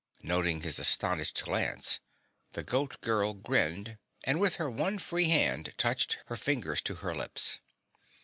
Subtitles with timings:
[0.23, 1.99] Noting his astonished glance,
[2.53, 7.15] the Goat Girl grinned and with her one free hand touched her fingers to her
[7.15, 7.59] lips.